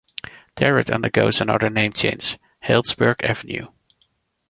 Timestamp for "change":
1.93-2.39